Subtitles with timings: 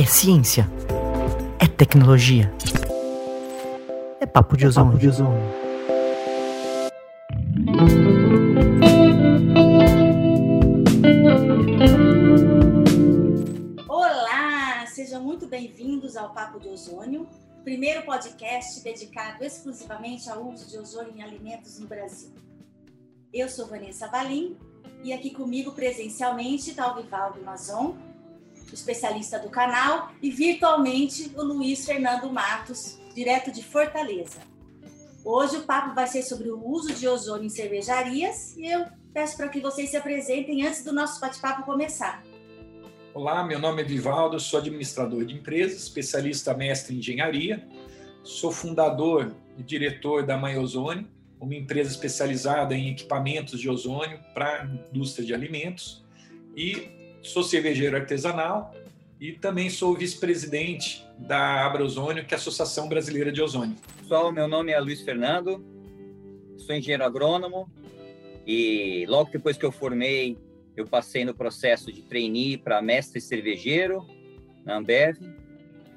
[0.00, 0.70] É ciência.
[1.58, 2.52] É tecnologia.
[4.20, 4.90] É papo de ozônio.
[4.90, 5.42] É papo de ozônio.
[13.88, 17.26] Olá, sejam muito bem-vindos ao Papo de Ozônio,
[17.64, 22.30] primeiro podcast dedicado exclusivamente ao uso de ozônio em alimentos no Brasil.
[23.34, 24.56] Eu sou Vanessa Valim
[25.02, 27.96] e aqui comigo presencialmente está o Vivaldo Mazon,
[28.74, 34.40] especialista do canal, e virtualmente o Luiz Fernando Matos, direto de Fortaleza.
[35.24, 39.36] Hoje o papo vai ser sobre o uso de ozônio em cervejarias e eu peço
[39.36, 42.22] para que vocês se apresentem antes do nosso bate-papo começar.
[43.12, 47.66] Olá, meu nome é Vivaldo, sou administrador de empresas, especialista mestre em engenharia,
[48.22, 54.64] sou fundador e diretor da Maiozone, uma empresa especializada em equipamentos de ozônio para a
[54.64, 56.04] indústria de alimentos
[56.56, 58.74] e sou cervejeiro artesanal
[59.20, 63.76] e também sou vice-presidente da Abrozônio, que é a Associação Brasileira de Ozônio.
[64.00, 65.64] Pessoal, meu nome é Luiz Fernando,
[66.56, 67.68] sou engenheiro agrônomo
[68.46, 70.38] e logo depois que eu formei,
[70.76, 74.06] eu passei no processo de trainee para mestre cervejeiro
[74.64, 75.18] na Ambev.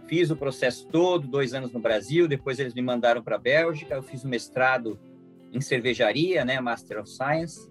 [0.08, 3.96] Fiz o processo todo, dois anos no Brasil, depois eles me mandaram para a Bélgica,
[3.96, 5.00] eu fiz o mestrado
[5.54, 7.71] em cervejaria, né, Master of Science.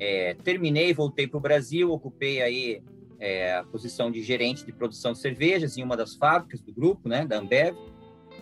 [0.00, 2.82] É, terminei, voltei para o Brasil, ocupei aí
[3.18, 7.06] é, a posição de gerente de produção de cervejas em uma das fábricas do grupo,
[7.06, 7.76] né, da Ambev,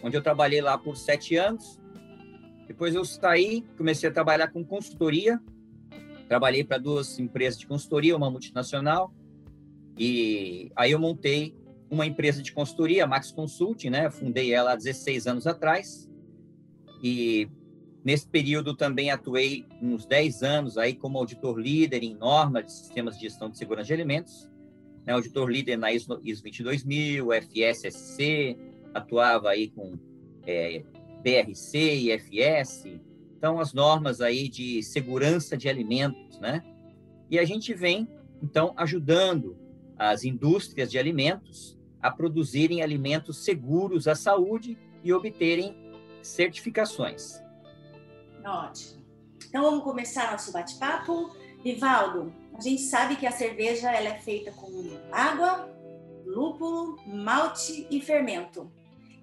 [0.03, 1.81] onde eu trabalhei lá por sete anos.
[2.69, 5.41] Depois eu saí, comecei a trabalhar com consultoria.
[6.29, 9.13] Trabalhei para duas empresas de consultoria, uma multinacional,
[9.99, 11.57] e aí eu montei
[11.91, 14.11] uma empresa de consultoria, a Max Consulting, né?
[14.11, 16.09] Fundei ela há 16 anos atrás.
[17.03, 17.49] E
[18.05, 23.17] Nesse período também atuei uns 10 anos aí como auditor líder em normas de sistemas
[23.17, 24.49] de gestão de segurança de alimentos,
[25.05, 28.57] né, auditor líder na ISO, ISO 22000, FSSC,
[28.95, 29.99] atuava aí com
[30.47, 30.83] é,
[31.23, 32.85] BRC e FS,
[33.37, 36.63] então as normas aí de segurança de alimentos, né?
[37.31, 38.09] E a gente vem
[38.43, 39.57] então ajudando
[39.97, 45.75] as indústrias de alimentos a produzirem alimentos seguros à saúde e obterem
[46.23, 47.43] certificações.
[48.45, 49.03] Ótimo.
[49.49, 51.35] Então vamos começar nosso bate-papo.
[51.63, 54.69] Vivaldo, a gente sabe que a cerveja ela é feita com
[55.11, 55.69] água,
[56.25, 58.71] lúpulo, malte e fermento.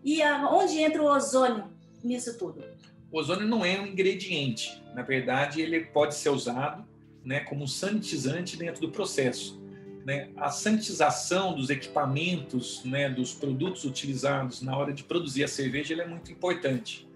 [0.03, 1.65] E a, onde entra o ozônio
[2.03, 2.63] nisso tudo?
[3.11, 4.81] O ozônio não é um ingrediente.
[4.93, 6.85] Na verdade, ele pode ser usado
[7.23, 9.59] né, como sanitizante dentro do processo.
[10.05, 10.29] Né?
[10.37, 16.07] A sanitização dos equipamentos, né, dos produtos utilizados na hora de produzir a cerveja, é
[16.07, 17.07] muito importante.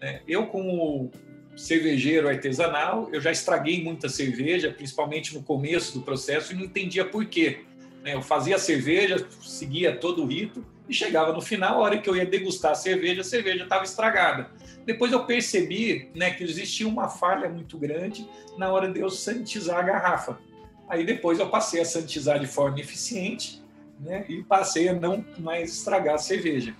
[0.00, 0.22] Né?
[0.28, 1.10] Eu, como
[1.56, 7.04] cervejeiro artesanal, eu já estraguei muita cerveja, principalmente no começo do processo, e não entendia
[7.04, 7.60] por quê.
[8.02, 8.14] Né?
[8.14, 12.08] Eu fazia a cerveja, seguia todo o rito, e chegava no final, a hora que
[12.08, 14.50] eu ia degustar a cerveja, a cerveja estava estragada.
[14.84, 19.78] Depois eu percebi né, que existia uma falha muito grande na hora de eu sanitizar
[19.78, 20.38] a garrafa.
[20.88, 23.60] Aí depois eu passei a sanitizar de forma eficiente
[23.98, 26.72] né, e passei a não mais estragar a cerveja.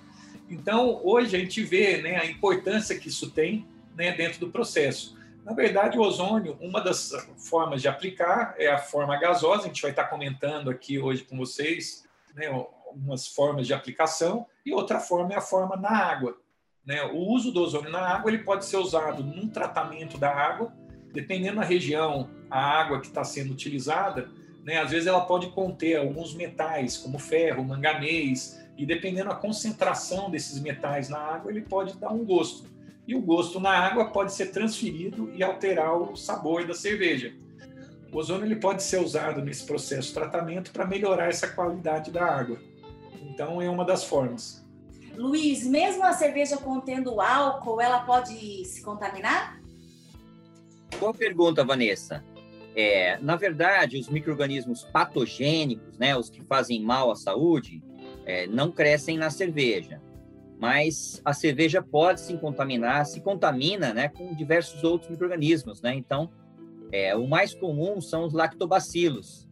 [0.49, 3.65] Então, hoje a gente vê né, a importância que isso tem
[3.97, 5.17] né, dentro do processo.
[5.43, 9.81] Na verdade, o ozônio, uma das formas de aplicar é a forma gasosa, a gente
[9.81, 15.33] vai estar comentando aqui hoje com vocês né, algumas formas de aplicação, e outra forma
[15.33, 16.37] é a forma na água.
[16.85, 17.01] Né?
[17.05, 20.71] O uso do ozônio na água ele pode ser usado num tratamento da água,
[21.11, 24.29] dependendo da região, a água que está sendo utilizada,
[24.63, 30.29] né, às vezes ela pode conter alguns metais, como ferro, manganês, e dependendo da concentração
[30.29, 32.76] desses metais na água, ele pode dar um gosto
[33.07, 37.33] e o gosto na água pode ser transferido e alterar o sabor da cerveja.
[38.11, 42.25] O ozônio ele pode ser usado nesse processo de tratamento para melhorar essa qualidade da
[42.25, 42.59] água.
[43.23, 44.65] Então é uma das formas.
[45.15, 49.59] Luiz, mesmo a cerveja contendo álcool, ela pode se contaminar?
[50.99, 52.23] Boa pergunta, Vanessa.
[52.75, 57.81] É, na verdade, os microrganismos patogênicos, né, os que fazem mal à saúde,
[58.25, 60.01] é, não crescem na cerveja
[60.59, 65.93] mas a cerveja pode se contaminar, se contamina, né, com diversos outros microrganismos, né?
[65.93, 66.29] Então,
[66.91, 69.47] é, o mais comum são os lactobacilos,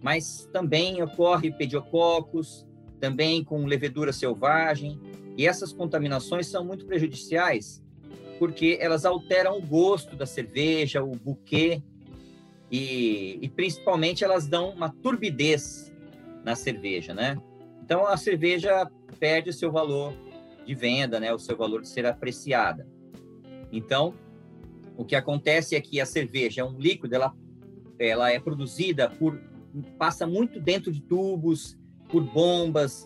[0.00, 2.66] mas também ocorre pediococcus,
[2.98, 4.98] também com levedura selvagem,
[5.36, 7.82] e essas contaminações são muito prejudiciais,
[8.38, 11.82] porque elas alteram o gosto da cerveja, o buquê,
[12.70, 15.92] e, e principalmente elas dão uma turbidez
[16.44, 17.36] na cerveja, né?
[17.84, 20.12] Então a cerveja perde seu valor
[20.66, 22.86] de venda, né, o seu valor de ser apreciada.
[23.72, 24.14] Então,
[24.96, 27.34] o que acontece é que a cerveja é um líquido, ela,
[27.98, 29.38] ela é produzida por
[29.98, 31.78] passa muito dentro de tubos,
[32.08, 33.04] por bombas,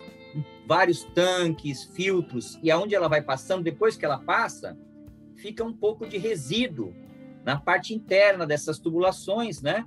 [0.67, 4.79] vários tanques, filtros, e aonde ela vai passando, depois que ela passa,
[5.37, 6.95] fica um pouco de resíduo
[7.45, 9.85] na parte interna dessas tubulações, né?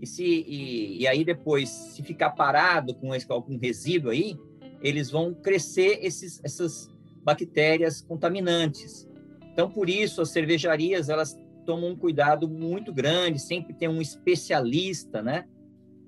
[0.00, 4.38] E, se, e, e aí depois, se ficar parado com esse, algum resíduo aí,
[4.80, 6.88] eles vão crescer esses, essas
[7.22, 9.08] bactérias contaminantes.
[9.52, 15.22] Então, por isso, as cervejarias, elas tomam um cuidado muito grande, sempre tem um especialista,
[15.22, 15.46] né?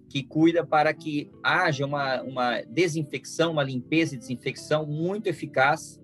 [0.09, 6.01] Que cuida para que haja uma, uma desinfecção, uma limpeza e desinfecção muito eficaz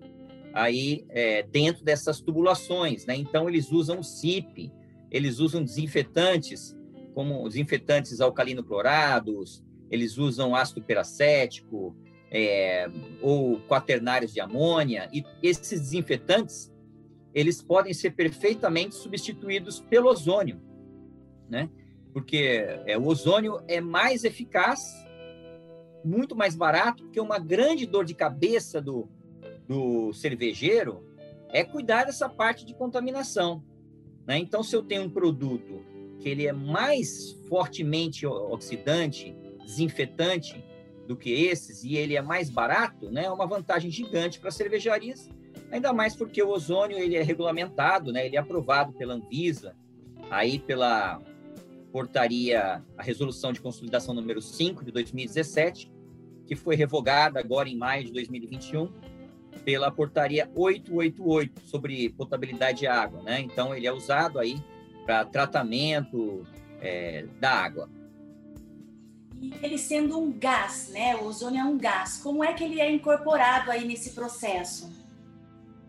[0.53, 3.15] aí é, dentro dessas tubulações, né?
[3.15, 4.71] Então, eles usam CIP,
[5.11, 6.75] eles usam desinfetantes,
[7.13, 11.95] como desinfetantes alcalino-clorados, eles usam ácido peracético,
[12.31, 12.89] é,
[13.21, 16.71] ou quaternários de amônia, e esses desinfetantes,
[17.33, 20.59] eles podem ser perfeitamente substituídos pelo ozônio,
[21.49, 21.69] né?
[22.13, 24.81] Porque é, o ozônio é mais eficaz,
[26.03, 29.07] muito mais barato, porque uma grande dor de cabeça do,
[29.67, 31.03] do cervejeiro
[31.49, 33.63] é cuidar dessa parte de contaminação.
[34.25, 34.37] Né?
[34.37, 35.83] Então, se eu tenho um produto
[36.19, 40.63] que ele é mais fortemente oxidante, desinfetante
[41.09, 43.25] do que esses, e ele é mais barato, né?
[43.25, 45.27] é uma vantagem gigante para cervejarias,
[45.71, 48.27] ainda mais porque o ozônio ele é regulamentado, né?
[48.27, 49.75] ele é aprovado pela Anvisa,
[50.29, 51.19] aí pela
[51.91, 55.91] portaria, a resolução de consolidação número 5 de 2017,
[56.45, 58.93] que foi revogada agora em maio de 2021,
[59.65, 63.41] pela portaria 888 sobre potabilidade de água, né?
[63.41, 64.61] Então ele é usado aí
[65.07, 66.45] para tratamento
[66.79, 67.89] é, da água.
[69.41, 71.15] E ele sendo um gás, né?
[71.15, 72.17] O ozônio é um gás.
[72.17, 74.91] Como é que ele é incorporado aí nesse processo?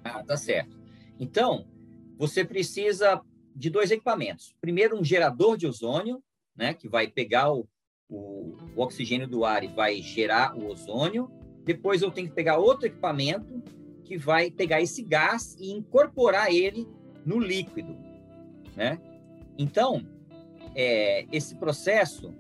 [0.04, 0.78] Ah, tá certo.
[1.18, 1.66] Então,
[2.16, 3.20] você precisa
[3.54, 4.54] de dois equipamentos.
[4.60, 6.22] Primeiro, um gerador de ozônio,
[6.56, 6.74] né?
[6.74, 7.68] Que vai pegar o,
[8.08, 11.30] o, o oxigênio do ar e vai gerar o ozônio.
[11.64, 13.62] Depois eu tenho que pegar outro equipamento
[14.04, 16.86] que vai pegar esse gás e incorporar ele
[17.24, 17.96] no líquido,
[18.74, 18.98] né?
[19.58, 20.06] Então,
[20.74, 22.34] é, esse processo,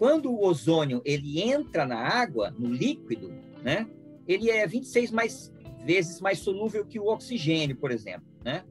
[0.00, 3.86] quando o ozônio ele entra na água, no líquido, né?
[4.26, 5.52] Ele é 26 mais
[5.84, 8.64] vezes mais solúvel que o oxigênio, por exemplo, né?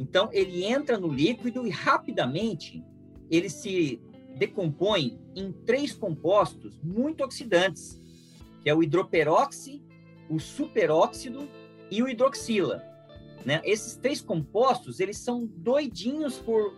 [0.00, 2.82] Então, ele entra no líquido e rapidamente
[3.30, 4.00] ele se
[4.36, 8.02] decompõe em três compostos muito oxidantes,
[8.60, 9.80] que é o hidroperóxido,
[10.28, 11.48] o superóxido
[11.88, 12.82] e o hidroxila.
[13.44, 13.62] Né?
[13.62, 16.74] Esses três compostos, eles são doidinhos por,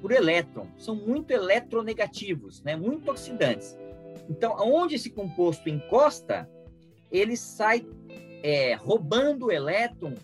[0.00, 2.76] por elétron, são muito eletronegativos, né?
[2.76, 3.76] muito oxidantes.
[4.28, 6.48] Então, onde esse composto encosta,
[7.10, 7.86] ele sai
[8.42, 10.14] é, roubando o elétron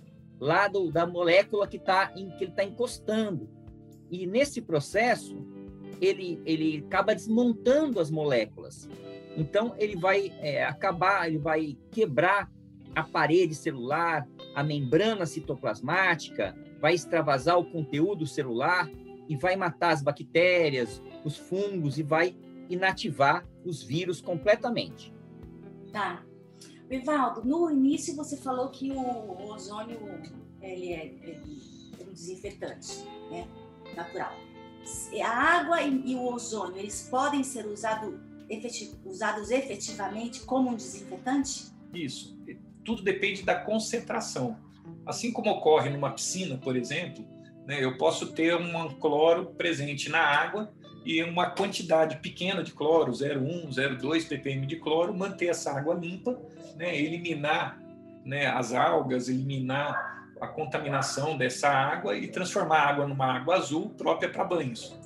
[0.40, 3.48] lá do, da molécula que, tá em, que ele está encostando.
[4.10, 5.44] E nesse processo,
[6.00, 8.88] ele, ele acaba desmontando as moléculas.
[9.36, 12.50] Então, ele vai é, acabar, ele vai quebrar
[12.94, 18.88] a parede celular, a membrana citoplasmática, vai extravasar o conteúdo celular
[19.28, 22.36] e vai matar as bactérias, os fungos e vai
[22.68, 25.14] inativar os vírus completamente.
[25.92, 26.24] Tá.
[26.88, 29.98] Vivaldo, no início você falou que o ozônio
[30.62, 33.46] ele é, ele é um desinfetante, né?
[33.96, 34.32] Natural.
[35.20, 38.20] A água e, o ozônio, eles podem ser usado
[39.04, 41.72] usados efetivamente como um desinfetante?
[41.92, 42.38] Isso.
[42.84, 44.56] Tudo depende da concentração.
[45.04, 47.24] Assim como ocorre numa piscina, por exemplo,
[47.66, 50.72] né, eu posso ter um cloro presente na água
[51.04, 56.38] e uma quantidade pequena de cloro, 0,1, 0,2 ppm de cloro, manter essa água limpa,
[56.76, 57.80] né, eliminar
[58.24, 63.90] né, as algas, eliminar a contaminação dessa água e transformar a água numa água azul
[63.90, 64.96] própria para banhos.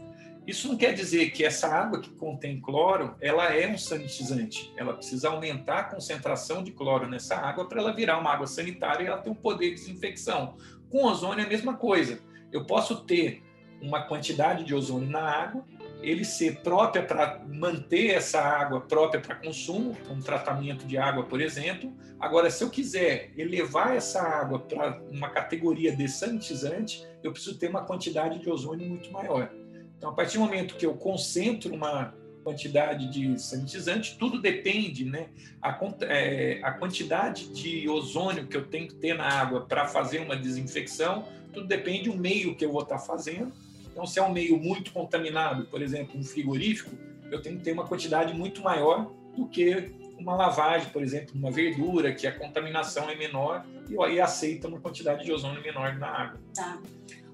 [0.46, 4.72] Isso não quer dizer que essa água que contém cloro, ela é um sanitizante.
[4.76, 9.04] Ela precisa aumentar a concentração de cloro nessa água para ela virar uma água sanitária
[9.04, 10.56] e ela ter um poder de desinfecção.
[10.88, 12.18] Com ozônio é a mesma coisa.
[12.52, 13.42] Eu posso ter
[13.80, 15.64] uma quantidade de ozônio na água,
[16.02, 21.40] ele ser própria para manter essa água própria para consumo, um tratamento de água, por
[21.40, 21.92] exemplo.
[22.18, 27.68] Agora, se eu quiser elevar essa água para uma categoria de sanitizante, eu preciso ter
[27.68, 29.50] uma quantidade de ozônio muito maior.
[29.96, 35.28] Então, a partir do momento que eu concentro uma quantidade de sanitizante, tudo depende, né?
[35.60, 40.18] A, é, a quantidade de ozônio que eu tenho que ter na água para fazer
[40.20, 43.52] uma desinfecção, tudo depende do meio que eu vou estar tá fazendo.
[43.90, 46.90] Então, se é um meio muito contaminado, por exemplo, um frigorífico,
[47.30, 51.50] eu tenho que ter uma quantidade muito maior do que uma lavagem, por exemplo, uma
[51.50, 56.08] verdura, que a contaminação é menor e aí aceita uma quantidade de ozônio menor na
[56.08, 56.40] água.
[56.54, 56.80] Tá.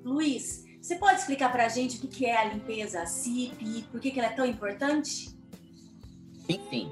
[0.04, 4.00] Luiz, você pode explicar para a gente o que é a limpeza CIP e por
[4.00, 5.36] que ela é tão importante?
[6.46, 6.88] Sim.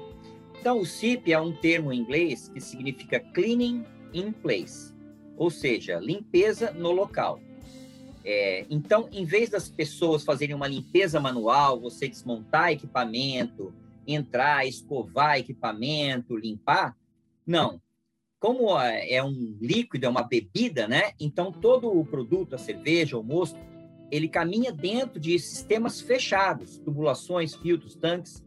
[0.59, 4.93] Então, o SIP é um termo em inglês que significa Cleaning in Place,
[5.37, 7.39] ou seja, limpeza no local.
[8.25, 13.73] É, então, em vez das pessoas fazerem uma limpeza manual, você desmontar equipamento,
[14.05, 16.97] entrar, escovar equipamento, limpar,
[17.47, 17.81] não.
[18.41, 21.13] Como é um líquido, é uma bebida, né?
[21.17, 23.57] Então, todo o produto, a cerveja, o mosto,
[24.11, 28.43] ele caminha dentro de sistemas fechados, tubulações, filtros, tanques.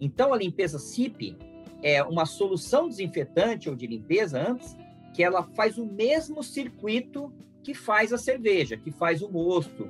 [0.00, 1.36] Então, a limpeza SIP
[1.82, 4.76] é uma solução desinfetante ou de limpeza antes,
[5.14, 9.88] que ela faz o mesmo circuito que faz a cerveja, que faz o mosto,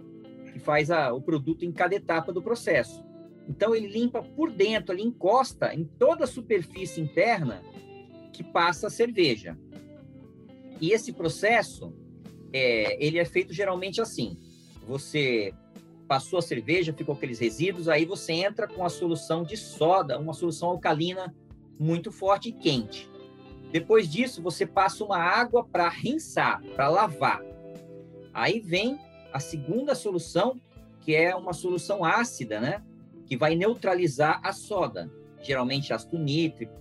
[0.53, 3.05] que faz a, o produto em cada etapa do processo.
[3.49, 7.63] Então ele limpa por dentro, ele encosta em toda a superfície interna
[8.33, 9.59] que passa a cerveja.
[10.81, 11.93] E esse processo,
[12.53, 14.39] é, ele é feito geralmente assim:
[14.87, 15.53] você
[16.09, 20.33] passou a cerveja, ficou aqueles resíduos, aí você entra com a solução de soda, uma
[20.33, 21.35] solução alcalina
[21.79, 23.09] muito forte e quente.
[23.71, 27.41] Depois disso, você passa uma água para rinçar, para lavar.
[28.35, 28.99] Aí vem
[29.33, 30.61] a segunda solução,
[31.01, 32.83] que é uma solução ácida, né?
[33.27, 35.09] Que vai neutralizar a soda,
[35.41, 36.75] geralmente ácido nítrico.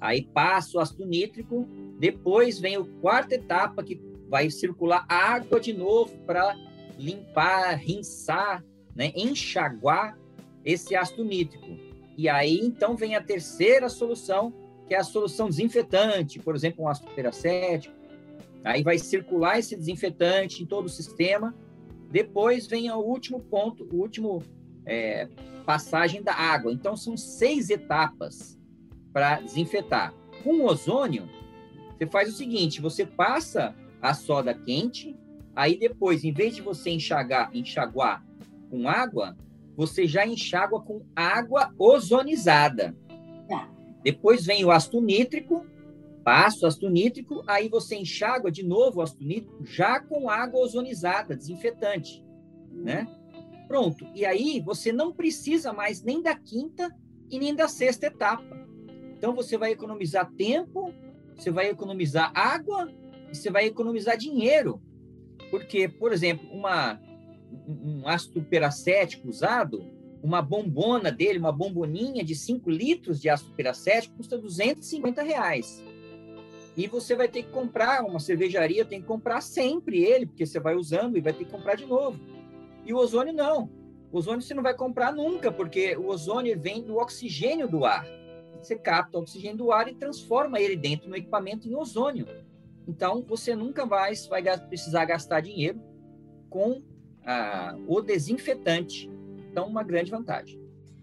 [0.00, 1.66] Aí passa o ácido nítrico,
[1.98, 6.56] depois vem a quarta etapa, que vai circular água de novo para
[6.98, 9.12] limpar, rinçar, né?
[9.14, 10.18] enxaguar
[10.64, 11.76] esse ácido nítrico.
[12.16, 14.52] E aí, então, vem a terceira solução,
[14.86, 17.94] que é a solução desinfetante, por exemplo, um ácido peracético,
[18.64, 21.54] Aí vai circular esse desinfetante em todo o sistema.
[22.10, 24.42] Depois vem o último ponto, o último
[24.86, 25.28] é,
[25.66, 26.72] passagem da água.
[26.72, 28.58] Então são seis etapas
[29.12, 30.14] para desinfetar.
[30.42, 31.28] Com o ozônio,
[31.92, 35.14] você faz o seguinte: você passa a soda quente,
[35.54, 38.24] aí depois, em vez de você enxagar, enxaguar
[38.70, 39.36] com água,
[39.76, 42.96] você já enxágua com água ozonizada.
[43.48, 43.68] Tá.
[44.02, 45.66] Depois vem o ácido nítrico,
[46.24, 50.60] Passa o ácido nítrico, aí você enxágua de novo o ácido nítrico já com água
[50.60, 52.24] ozonizada, desinfetante,
[52.72, 53.06] né?
[53.68, 54.06] Pronto.
[54.14, 56.90] E aí você não precisa mais nem da quinta
[57.30, 58.42] e nem da sexta etapa.
[59.18, 60.94] Então você vai economizar tempo,
[61.36, 62.90] você vai economizar água
[63.30, 64.80] e você vai economizar dinheiro.
[65.50, 67.00] Porque, por exemplo, uma,
[67.68, 69.84] um ácido peracético usado,
[70.22, 75.84] uma bombona dele, uma bomboninha de 5 litros de ácido peracético custa 250 reais.
[76.76, 80.58] E você vai ter que comprar, uma cervejaria tem que comprar sempre ele, porque você
[80.58, 82.18] vai usando e vai ter que comprar de novo.
[82.84, 83.70] E o ozônio não.
[84.10, 88.06] O ozônio você não vai comprar nunca, porque o ozônio vem do oxigênio do ar.
[88.60, 92.26] Você capta o oxigênio do ar e transforma ele dentro do equipamento em ozônio.
[92.86, 95.80] Então, você nunca vai, vai precisar gastar dinheiro
[96.50, 96.82] com
[97.24, 99.10] ah, o desinfetante.
[99.50, 100.60] Então, uma grande vantagem.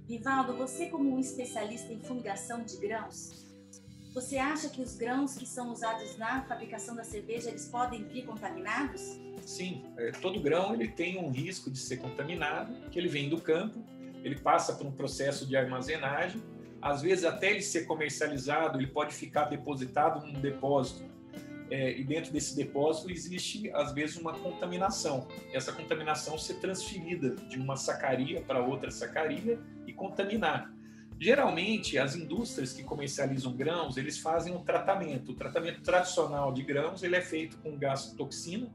[0.07, 3.51] Vivaldo, você como um especialista em fumigação de grãos,
[4.13, 8.25] você acha que os grãos que são usados na fabricação da cerveja eles podem vir
[8.25, 9.17] contaminados?
[9.41, 13.39] Sim, é, todo grão ele tem um risco de ser contaminado, que ele vem do
[13.39, 13.79] campo,
[14.21, 16.43] ele passa por um processo de armazenagem,
[16.81, 21.05] às vezes até ele ser comercializado, ele pode ficar depositado num depósito
[21.71, 25.25] é, e dentro desse depósito existe às vezes uma contaminação.
[25.53, 30.69] Essa contaminação ser transferida de uma sacaria para outra sacaria e contaminar.
[31.17, 35.31] Geralmente, as indústrias que comercializam grãos, eles fazem um tratamento.
[35.31, 38.69] O tratamento tradicional de grãos, ele é feito com gás toxina,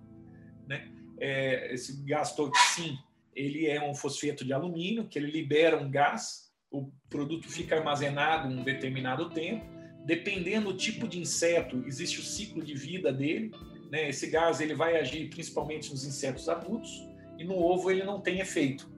[0.66, 0.90] né?
[1.18, 2.98] É, esse gás toxina,
[3.34, 8.48] ele é um fosfeto de alumínio, que ele libera um gás, o produto fica armazenado
[8.48, 9.66] um determinado tempo.
[10.06, 13.50] Dependendo do tipo de inseto, existe o ciclo de vida dele.
[13.90, 14.08] Né?
[14.08, 17.04] Esse gás ele vai agir principalmente nos insetos adultos
[17.36, 18.88] e no ovo ele não tem efeito.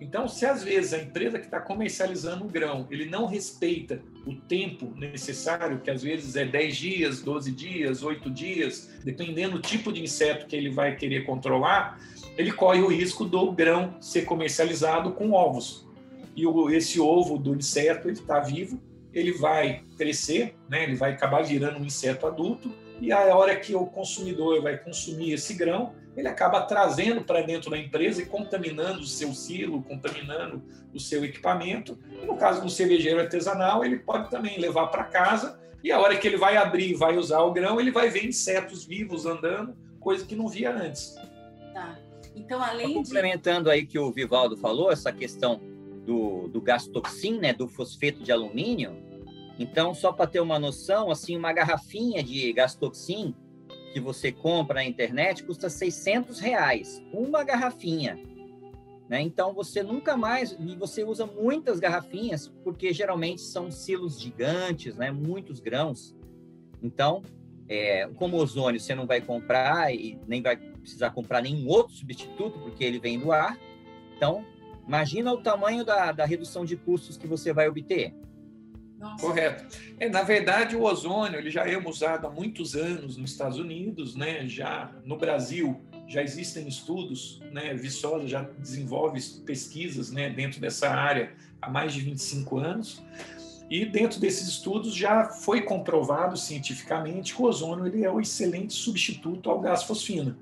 [0.00, 4.34] Então, se às vezes a empresa que está comercializando o grão, ele não respeita o
[4.34, 9.92] tempo necessário, que às vezes é 10 dias, 12 dias, 8 dias, dependendo do tipo
[9.92, 11.98] de inseto que ele vai querer controlar,
[12.36, 15.88] ele corre o risco do grão ser comercializado com ovos.
[16.36, 16.44] E
[16.76, 18.80] esse ovo do inseto, ele está vivo,
[19.18, 20.84] ele vai crescer, né?
[20.84, 25.32] ele vai acabar virando um inseto adulto, e a hora que o consumidor vai consumir
[25.32, 30.62] esse grão, ele acaba trazendo para dentro da empresa e contaminando o seu silo, contaminando
[30.92, 31.96] o seu equipamento.
[32.20, 36.16] E no caso do cervejeiro artesanal, ele pode também levar para casa e a hora
[36.16, 39.76] que ele vai abrir e vai usar o grão, ele vai ver insetos vivos andando,
[40.00, 41.14] coisa que não via antes.
[41.72, 41.96] Tá.
[42.34, 45.60] Então, além Complementando aí que o Vivaldo falou, essa questão
[46.04, 48.96] do, do gás toxin, né, do fosfeto de alumínio.
[49.58, 53.34] Então, só para ter uma noção, assim, uma garrafinha de gás toxin
[53.92, 58.18] que você compra na internet custa 600 reais, uma garrafinha.
[59.08, 59.22] Né?
[59.22, 65.10] Então você nunca mais e você usa muitas garrafinhas porque geralmente são silos gigantes, né?
[65.10, 66.14] Muitos grãos.
[66.82, 67.22] Então,
[67.68, 72.58] é, como ozônio você não vai comprar e nem vai precisar comprar nenhum outro substituto
[72.58, 73.58] porque ele vem do ar.
[74.14, 74.44] Então,
[74.86, 78.14] imagina o tamanho da, da redução de custos que você vai obter.
[78.98, 79.24] Nossa.
[79.24, 79.78] Correto.
[80.00, 84.16] É, na verdade, o ozônio ele já é usado há muitos anos nos Estados Unidos,
[84.16, 84.48] né?
[84.48, 87.74] Já no Brasil já existem estudos, né?
[87.74, 90.28] Viçosa já desenvolve pesquisas, né?
[90.30, 93.02] Dentro dessa área há mais de 25 anos.
[93.70, 98.72] E dentro desses estudos já foi comprovado cientificamente que o ozônio ele é um excelente
[98.72, 100.36] substituto ao gás fosfina.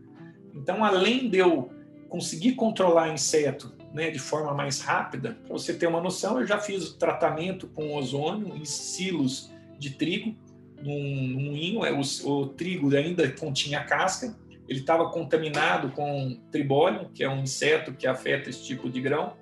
[0.54, 1.70] Então, além de eu
[2.08, 5.38] conseguir controlar inseto né, de forma mais rápida.
[5.46, 9.88] Para você ter uma noção, eu já fiz o tratamento com ozônio em silos de
[9.88, 10.36] trigo,
[10.82, 14.36] num, moinho, é, o, o trigo ainda continha casca,
[14.68, 19.34] ele estava contaminado com tribólio, que é um inseto que afeta esse tipo de grão,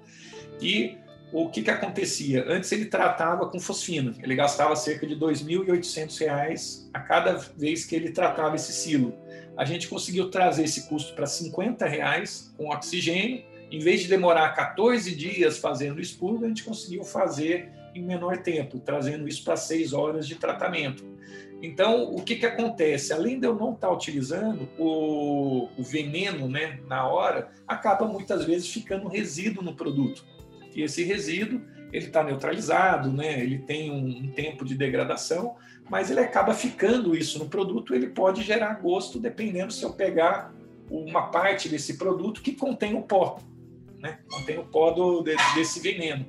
[0.61, 0.99] e
[1.33, 2.45] o que, que acontecia?
[2.47, 7.97] Antes ele tratava com fosfina, ele gastava cerca de R$ 2.800 a cada vez que
[7.97, 9.19] ele tratava esse silo.
[9.57, 14.55] A gente conseguiu trazer esse custo para 50 reais com oxigênio em vez de demorar
[14.55, 19.93] 14 dias fazendo expurgo, a gente conseguiu fazer em menor tempo, trazendo isso para seis
[19.93, 21.05] horas de tratamento.
[21.61, 23.13] Então, o que, que acontece?
[23.13, 28.45] Além de eu não estar tá utilizando o, o veneno né, na hora, acaba muitas
[28.45, 30.25] vezes ficando resíduo no produto.
[30.73, 31.61] E esse resíduo
[31.93, 33.41] ele está neutralizado, né?
[33.41, 35.57] ele tem um, um, tempo de degradação,
[35.91, 40.55] mas ele acaba ficando isso no produto, ele pode gerar gosto dependendo se eu pegar
[40.89, 43.41] uma parte desse produto que contém o pó
[44.05, 44.19] né?
[44.31, 46.27] contém o pó do, desse veneno.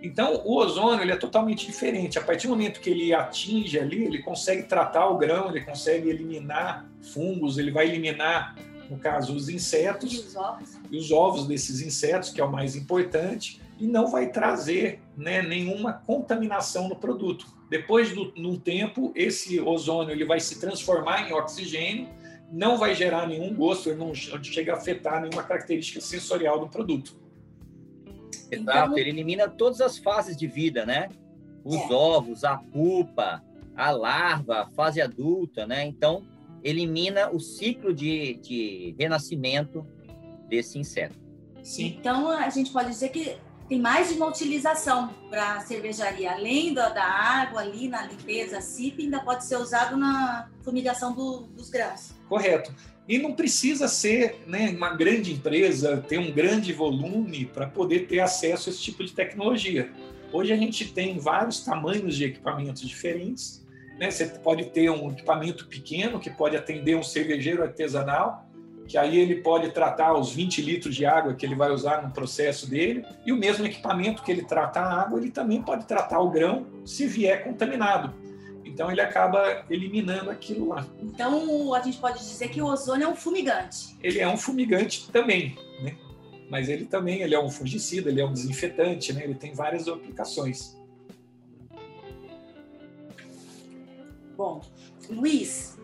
[0.00, 2.18] Então, o ozônio ele é totalmente diferente.
[2.18, 6.08] A partir do momento que ele atinge ali, ele consegue tratar o grão, ele consegue
[6.08, 8.54] eliminar fungos, ele vai eliminar,
[8.88, 12.52] no caso, os insetos e os ovos, e os ovos desses insetos, que é o
[12.52, 17.46] mais importante, e não vai trazer né, nenhuma contaminação no produto.
[17.68, 22.08] Depois de um tempo, esse ozônio ele vai se transformar em oxigênio
[22.52, 27.16] não vai gerar nenhum gosto, ele não chega a afetar nenhuma característica sensorial do produto.
[28.50, 28.98] Exato, então...
[28.98, 31.08] ele elimina todas as fases de vida, né?
[31.64, 31.92] Os é.
[31.92, 33.42] ovos, a pupa,
[33.74, 35.84] a larva, a fase adulta, né?
[35.84, 36.24] Então,
[36.62, 39.86] elimina o ciclo de, de renascimento
[40.48, 41.18] desse inseto.
[41.62, 41.96] Sim.
[41.98, 43.36] Então, a gente pode dizer que
[43.68, 46.32] tem mais de uma utilização para a cervejaria.
[46.32, 51.12] Além da, da, água ali na limpeza, a CIP ainda pode ser usado na fumigação
[51.12, 52.15] do, dos grãos.
[52.28, 52.72] Correto.
[53.08, 58.18] E não precisa ser né, uma grande empresa, ter um grande volume para poder ter
[58.18, 59.90] acesso a esse tipo de tecnologia.
[60.32, 63.64] Hoje a gente tem vários tamanhos de equipamentos diferentes.
[63.98, 64.10] Né?
[64.10, 68.44] Você pode ter um equipamento pequeno que pode atender um cervejeiro artesanal,
[68.88, 72.12] que aí ele pode tratar os 20 litros de água que ele vai usar no
[72.12, 76.20] processo dele, e o mesmo equipamento que ele trata a água, ele também pode tratar
[76.20, 78.12] o grão se vier contaminado.
[78.76, 80.86] Então ele acaba eliminando aquilo lá.
[81.00, 83.96] Então a gente pode dizer que o ozônio é um fumigante.
[84.02, 85.96] Ele é um fumigante também, né?
[86.50, 89.24] Mas ele também ele é um fungicida, ele é um desinfetante, né?
[89.24, 90.76] Ele tem várias aplicações.
[94.36, 94.60] Bom,
[95.08, 95.78] Luiz,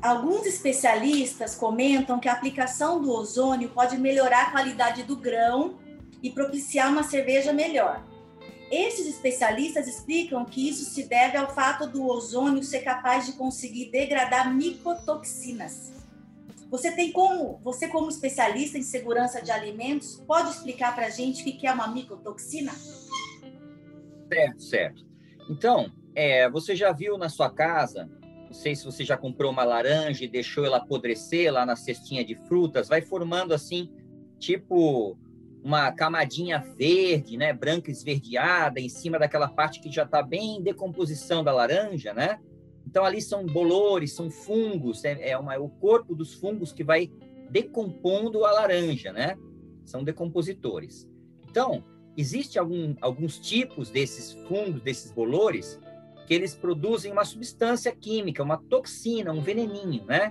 [0.00, 5.80] alguns especialistas comentam que a aplicação do ozônio pode melhorar a qualidade do grão
[6.22, 8.13] e propiciar uma cerveja melhor.
[8.70, 13.90] Esses especialistas explicam que isso se deve ao fato do ozônio ser capaz de conseguir
[13.90, 15.92] degradar micotoxinas.
[16.70, 21.48] Você tem como, você como especialista em segurança de alimentos, pode explicar para a gente
[21.48, 22.72] o que é uma micotoxina?
[24.32, 25.06] Certo, certo.
[25.48, 28.10] Então, é, você já viu na sua casa,
[28.46, 32.24] não sei se você já comprou uma laranja e deixou ela apodrecer lá na cestinha
[32.24, 33.90] de frutas, vai formando assim,
[34.38, 35.16] tipo
[35.64, 40.62] uma camadinha verde, né, branca esverdeada em cima daquela parte que já está bem em
[40.62, 42.38] decomposição da laranja, né?
[42.86, 46.84] Então ali são bolores, são fungos, é, é, uma, é o corpo dos fungos que
[46.84, 47.10] vai
[47.48, 49.38] decompondo a laranja, né?
[49.86, 51.08] São decompositores.
[51.48, 51.82] Então
[52.14, 55.80] existe algum, alguns tipos desses fungos, desses bolores,
[56.26, 60.30] que eles produzem uma substância química, uma toxina, um veneninho, né?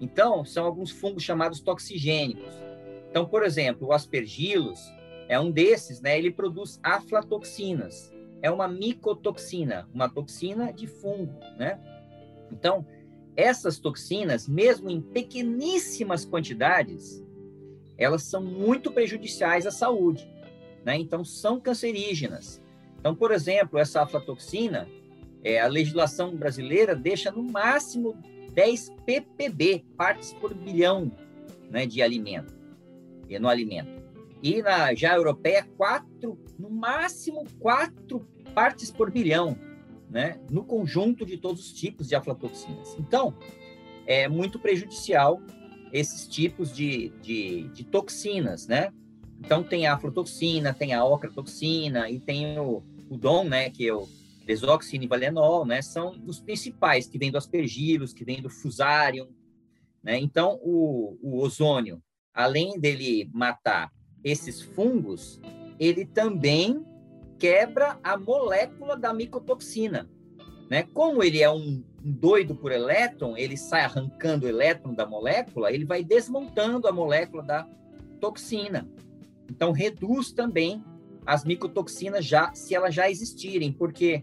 [0.00, 2.64] Então são alguns fungos chamados toxigênicos.
[3.14, 4.92] Então, por exemplo, o aspergillus
[5.28, 6.18] é um desses, né?
[6.18, 8.12] Ele produz aflatoxinas.
[8.42, 11.78] É uma micotoxina, uma toxina de fungo, né?
[12.50, 12.84] Então,
[13.36, 17.24] essas toxinas, mesmo em pequeníssimas quantidades,
[17.96, 20.28] elas são muito prejudiciais à saúde,
[20.84, 20.96] né?
[20.96, 22.60] Então, são cancerígenas.
[22.98, 24.88] Então, por exemplo, essa aflatoxina,
[25.44, 28.16] é, a legislação brasileira deixa no máximo
[28.54, 31.12] 10 ppb, partes por bilhão,
[31.70, 32.63] né, de alimento
[33.40, 34.02] no alimento.
[34.42, 39.58] E na já europeia, quatro, no máximo quatro partes por bilhão,
[40.10, 40.38] né?
[40.50, 42.94] No conjunto de todos os tipos de aflatoxinas.
[42.98, 43.34] Então,
[44.06, 45.40] é muito prejudicial
[45.92, 48.92] esses tipos de, de, de toxinas, né?
[49.40, 53.70] Então, tem a aflatoxina, tem a ocratoxina e tem o, o DOM, né?
[53.70, 54.06] Que é o
[54.44, 55.80] desoxina e valenol, né?
[55.80, 59.28] São os principais, que vêm do aspergillus, que vêm do fusarium,
[60.02, 60.18] né?
[60.18, 62.02] Então, o, o ozônio,
[62.34, 63.92] além dele matar
[64.22, 65.40] esses fungos,
[65.78, 66.84] ele também
[67.38, 70.08] quebra a molécula da micotoxina.
[70.70, 70.82] Né?
[70.94, 75.70] Como ele é um, um doido por elétron, ele sai arrancando o elétron da molécula,
[75.70, 77.68] ele vai desmontando a molécula da
[78.20, 78.88] toxina.
[79.50, 80.82] Então, reduz também
[81.26, 84.22] as micotoxinas já, se elas já existirem, porque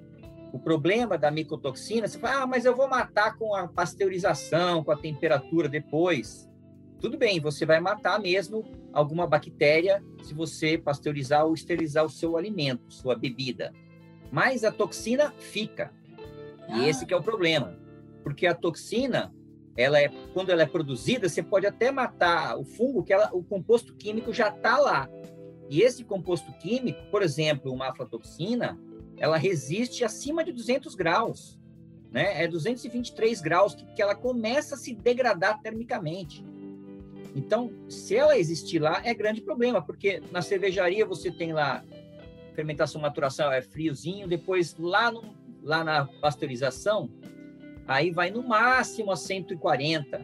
[0.52, 4.92] o problema da micotoxina, você fala, ah, mas eu vou matar com a pasteurização, com
[4.92, 6.50] a temperatura depois.
[7.02, 12.38] Tudo bem, você vai matar mesmo alguma bactéria se você pasteurizar ou esterilizar o seu
[12.38, 13.74] alimento, sua bebida.
[14.32, 15.92] Mas a toxina fica.
[16.70, 16.88] E ah.
[16.88, 17.76] esse que é o problema.
[18.24, 19.34] Porque a toxina,
[19.76, 23.44] ela é, quando ela é produzida, você pode até matar o fungo, que ela, o
[23.44, 25.10] composto químico já está lá.
[25.72, 28.80] E esse composto químico, por exemplo, uma aflatoxina,
[29.18, 31.60] ela resiste acima de 200 graus.
[32.12, 32.44] Né?
[32.44, 36.46] É 223 graus que, que ela começa a se degradar termicamente.
[37.36, 41.84] Então, se ela existir lá, é grande problema, porque na cervejaria você tem lá
[42.54, 47.10] fermentação, maturação, é friozinho, depois lá, no, lá na pasteurização,
[47.88, 50.20] aí vai no máximo a 140,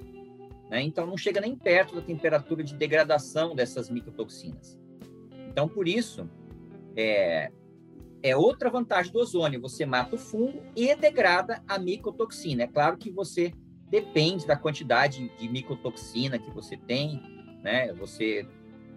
[0.70, 0.82] né?
[0.82, 4.78] Então, não chega nem perto da temperatura de degradação dessas micotoxinas.
[5.50, 6.30] Então, por isso,
[6.96, 7.52] é,
[8.22, 12.64] é outra vantagem do ozônio, você mata o fungo e degrada a micotoxina.
[12.64, 13.54] É claro que você
[13.90, 17.22] depende da quantidade de micotoxina que você tem,
[17.64, 17.94] né?
[17.94, 18.48] Você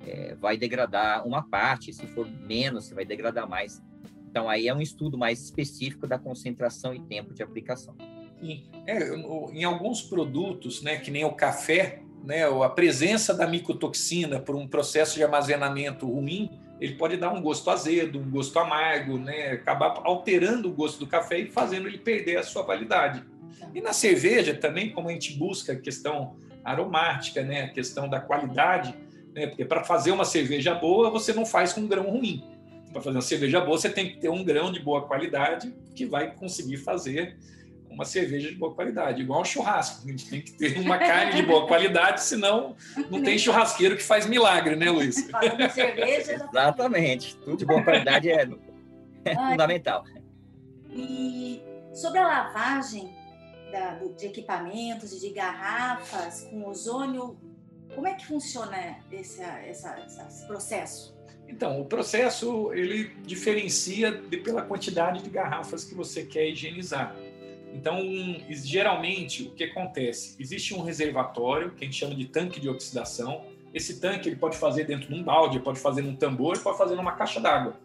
[0.06, 3.82] é, vai degradar uma parte, se for menos, você vai degradar mais.
[4.30, 7.94] Então, aí é um estudo mais específico da concentração e tempo de aplicação.
[8.86, 9.10] É,
[9.52, 14.66] em alguns produtos, né, que nem o café, né, a presença da micotoxina por um
[14.66, 16.50] processo de armazenamento ruim,
[16.80, 21.06] ele pode dar um gosto azedo, um gosto amargo, né, acabar alterando o gosto do
[21.06, 23.22] café e fazendo ele perder a sua validade.
[23.74, 28.20] E na cerveja também, como a gente busca a questão aromática, né, a questão da
[28.20, 28.94] qualidade,
[29.34, 32.44] né, porque para fazer uma cerveja boa, você não faz com um grão ruim.
[32.92, 36.04] Para fazer uma cerveja boa, você tem que ter um grão de boa qualidade que
[36.04, 37.36] vai conseguir fazer
[37.88, 40.06] uma cerveja de boa qualidade, igual um churrasco.
[40.06, 42.76] A gente tem que ter uma carne de boa qualidade, senão
[43.10, 45.16] não tem churrasqueiro que faz milagre, né, Luiz?
[45.74, 46.48] cerveja.
[46.50, 47.36] Exatamente.
[47.38, 48.48] Tudo de boa qualidade é,
[49.24, 50.04] é fundamental.
[50.92, 53.10] E sobre a lavagem,
[53.70, 57.36] da, de equipamentos e de garrafas com ozônio.
[57.94, 61.16] Como é que funciona esse, essa, esse processo?
[61.48, 67.16] Então, o processo ele diferencia de, pela quantidade de garrafas que você quer higienizar.
[67.74, 67.98] Então,
[68.48, 70.36] geralmente, o que acontece?
[70.38, 73.44] Existe um reservatório, que a gente chama de tanque de oxidação.
[73.74, 76.94] Esse tanque ele pode fazer dentro de um balde, pode fazer num tambor, pode fazer
[76.94, 77.78] numa caixa d'água,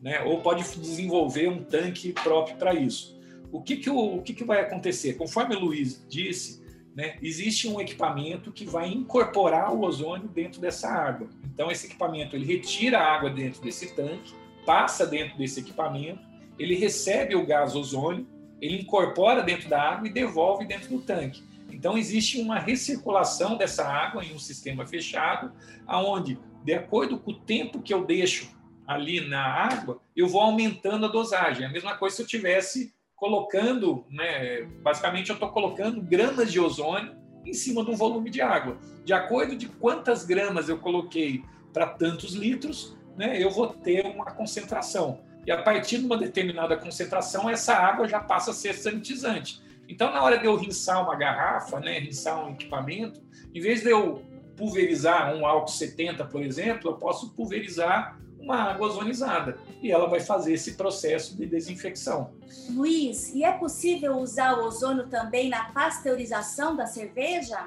[0.00, 0.22] né?
[0.22, 3.15] ou pode desenvolver um tanque próprio para isso
[3.52, 5.14] o que, que, o, o que, que vai acontecer?
[5.14, 10.88] Conforme o Luiz disse, né, existe um equipamento que vai incorporar o ozônio dentro dessa
[10.88, 11.28] água.
[11.44, 16.20] Então, esse equipamento ele retira a água dentro desse tanque, passa dentro desse equipamento,
[16.58, 18.26] ele recebe o gás ozônio,
[18.60, 21.44] ele incorpora dentro da água e devolve dentro do tanque.
[21.70, 25.52] Então, existe uma recirculação dessa água em um sistema fechado,
[25.86, 28.56] aonde, de acordo com o tempo que eu deixo
[28.86, 31.64] ali na água, eu vou aumentando a dosagem.
[31.64, 36.60] É a mesma coisa se eu tivesse colocando, né, basicamente eu estou colocando gramas de
[36.60, 38.78] ozônio em cima de um volume de água.
[39.04, 44.26] De acordo de quantas gramas eu coloquei para tantos litros, né, eu vou ter uma
[44.26, 45.20] concentração.
[45.46, 49.62] E a partir de uma determinada concentração, essa água já passa a ser sanitizante.
[49.88, 53.22] Então, na hora de eu rinçar uma garrafa, né, rinçar um equipamento,
[53.54, 54.22] em vez de eu
[54.56, 60.20] pulverizar um álcool 70, por exemplo, eu posso pulverizar uma água ozonizada e ela vai
[60.20, 62.30] fazer esse processo de desinfecção.
[62.70, 67.66] Luiz, e é possível usar o ozônio também na pasteurização da cerveja?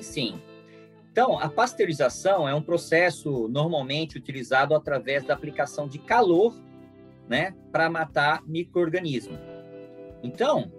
[0.00, 0.40] Sim.
[1.10, 6.54] Então, a pasteurização é um processo normalmente utilizado através da aplicação de calor,
[7.28, 9.38] né, para matar microorganismos.
[10.22, 10.72] Então,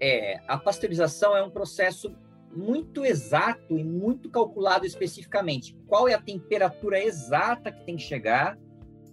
[0.00, 2.16] é, a pasteurização é um processo
[2.56, 5.76] muito exato e muito calculado especificamente.
[5.86, 8.58] Qual é a temperatura exata que tem que chegar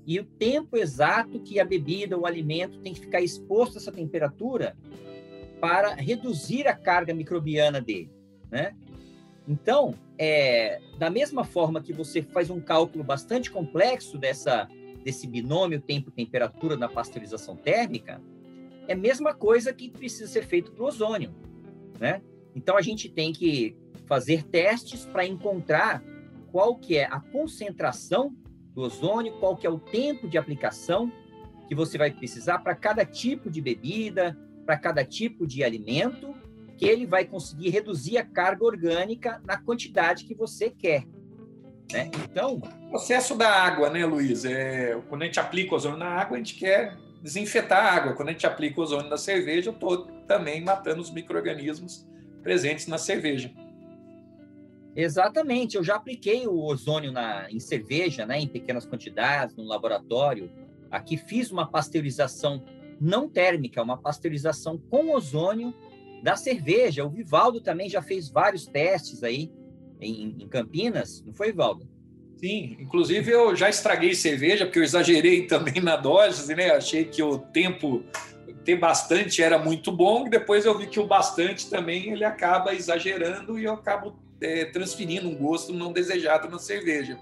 [0.06, 3.92] e o tempo exato que a bebida, o alimento tem que ficar exposto a essa
[3.92, 4.76] temperatura
[5.60, 8.10] para reduzir a carga microbiana dele,
[8.50, 8.76] né?
[9.48, 14.68] Então, é, da mesma forma que você faz um cálculo bastante complexo dessa,
[15.04, 18.22] desse binômio tempo-temperatura na pasteurização térmica,
[18.88, 21.34] é a mesma coisa que precisa ser feito para o ozônio,
[22.00, 22.22] né?
[22.56, 26.04] Então, a gente tem que fazer testes para encontrar
[26.52, 28.36] qual que é a concentração
[28.74, 31.12] do ozônio, qual que é o tempo de aplicação
[31.68, 36.36] que você vai precisar para cada tipo de bebida, para cada tipo de alimento,
[36.78, 41.06] que ele vai conseguir reduzir a carga orgânica na quantidade que você quer.
[41.92, 42.10] Né?
[42.30, 42.56] Então.
[42.56, 44.44] O processo da água, né, Luiz?
[44.46, 48.14] É, quando a gente aplica ozônio na água, a gente quer desinfetar a água.
[48.14, 52.06] Quando a gente aplica ozônio na cerveja, eu estou também matando os micro-organismos
[52.42, 53.52] presentes na cerveja.
[54.96, 60.52] Exatamente, eu já apliquei o ozônio na, em cerveja, né, em pequenas quantidades, no laboratório.
[60.90, 62.64] Aqui fiz uma pasteurização
[63.00, 65.74] não térmica, uma pasteurização com ozônio
[66.22, 67.06] da cerveja.
[67.06, 69.52] O Vivaldo também já fez vários testes aí
[70.00, 71.90] em, em Campinas, não foi, Vivaldo?
[72.36, 76.72] Sim, inclusive eu já estraguei cerveja, porque eu exagerei também na dose, né?
[76.72, 78.04] Achei que o tempo
[78.64, 82.74] ter bastante era muito bom, e depois eu vi que o bastante também ele acaba
[82.74, 87.18] exagerando e eu acabo é, transferindo um gosto não desejado na cerveja.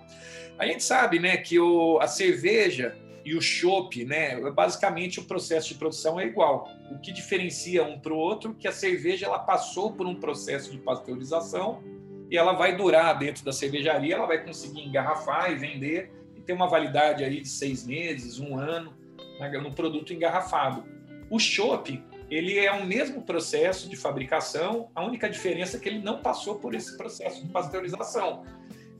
[0.57, 5.69] A gente sabe, né, que o, a cerveja e o chopp, né, basicamente o processo
[5.69, 6.67] de produção é igual.
[6.91, 10.15] O que diferencia um para o outro é que a cerveja ela passou por um
[10.15, 11.81] processo de pasteurização
[12.29, 16.53] e ela vai durar dentro da cervejaria, ela vai conseguir engarrafar e vender e ter
[16.53, 18.93] uma validade aí de seis meses, um ano
[19.39, 20.98] né, no produto engarrafado.
[21.29, 25.99] O chopp ele é o mesmo processo de fabricação, a única diferença é que ele
[25.99, 28.45] não passou por esse processo de pasteurização.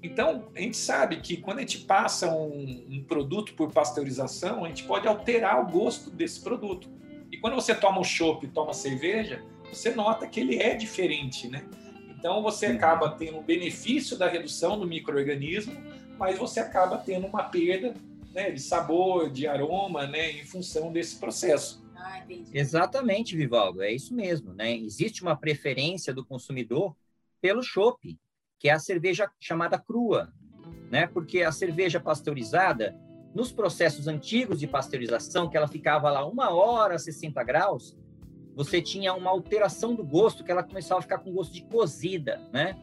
[0.02, 4.68] Então, a gente sabe que quando a gente passa um, um, produto por pasteurização, a
[4.70, 6.90] gente pode alterar o gosto desse produto.
[7.32, 11.48] E quando você toma o chopp e toma cerveja, você nota que ele é diferente,
[11.48, 11.66] né?
[12.10, 15.76] Então, você acaba tendo o benefício da redução do microorganismo,
[16.18, 17.94] mas você acaba tendo uma perda
[18.34, 21.84] né, de sabor, de aroma, né, em função desse processo.
[22.02, 24.76] Ah, Exatamente, Vivaldo, é isso mesmo, né?
[24.76, 26.96] Existe uma preferência do consumidor
[27.42, 28.18] pelo chopp,
[28.58, 30.34] que é a cerveja chamada crua,
[30.90, 31.08] né?
[31.08, 32.96] Porque a cerveja pasteurizada,
[33.36, 37.98] nos processos antigos de pasteurização, que ela ficava lá uma hora a 60 graus,
[38.56, 42.42] você tinha uma alteração do gosto, que ela começava a ficar com gosto de cozida,
[42.52, 42.76] né?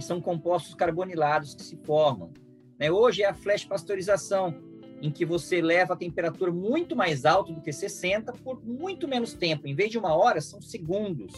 [0.00, 2.32] São compostos carbonilados que se formam.
[2.78, 2.90] Né?
[2.90, 4.71] Hoje é a flash pasteurização,
[5.02, 9.34] em que você leva a temperatura muito mais alta do que 60 por muito menos
[9.34, 9.66] tempo.
[9.66, 11.34] Em vez de uma hora, são segundos.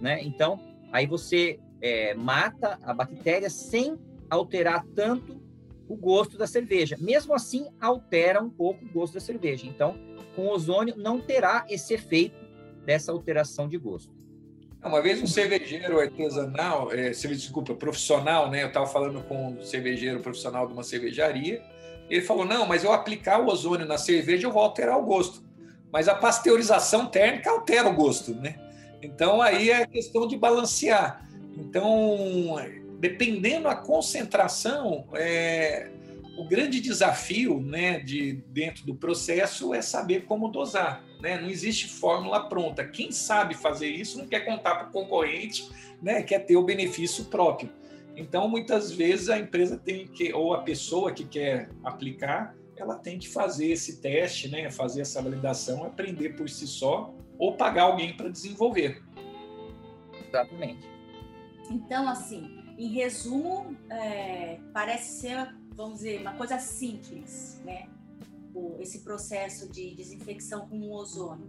[0.00, 0.22] Né?
[0.22, 0.58] Então,
[0.90, 3.98] aí você é, mata a bactéria sem
[4.30, 5.38] alterar tanto
[5.86, 6.96] o gosto da cerveja.
[6.98, 9.66] Mesmo assim, altera um pouco o gosto da cerveja.
[9.66, 9.94] Então,
[10.34, 12.38] com ozônio, não terá esse efeito
[12.86, 14.16] dessa alteração de gosto.
[14.82, 18.62] Uma vez um cervejeiro artesanal, é, desculpa, profissional, né?
[18.62, 21.60] Eu estava falando com um cervejeiro profissional de uma cervejaria,
[22.08, 25.42] ele falou: não, mas eu aplicar o ozônio na cerveja, eu vou alterar o gosto.
[25.92, 28.56] Mas a pasteurização térmica altera o gosto, né?
[29.02, 31.26] Então aí é questão de balancear.
[31.56, 32.56] Então,
[33.00, 35.90] dependendo da concentração, é,
[36.38, 41.02] o grande desafio né, de, dentro do processo é saber como dosar.
[41.20, 41.40] Né?
[41.40, 42.84] Não existe fórmula pronta.
[42.84, 45.68] Quem sabe fazer isso não quer contar para o concorrente,
[46.00, 47.70] né, quer ter o benefício próprio.
[48.18, 53.16] Então, muitas vezes a empresa tem que, ou a pessoa que quer aplicar, ela tem
[53.16, 58.16] que fazer esse teste, né, fazer essa validação, aprender por si só, ou pagar alguém
[58.16, 59.04] para desenvolver.
[60.28, 60.84] Exatamente.
[61.70, 67.88] Então, assim, em resumo, é, parece ser, vamos dizer, uma coisa simples, né?
[68.80, 71.46] esse processo de desinfecção com o ozônio.